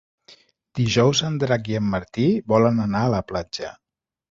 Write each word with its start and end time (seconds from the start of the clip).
Dijous 0.79 1.21
en 1.27 1.35
Drac 1.43 1.69
i 1.73 1.77
en 1.81 1.85
Martí 1.97 2.27
volen 2.55 2.83
anar 2.89 3.05
a 3.05 3.15
la 3.19 3.23
platja. 3.31 3.73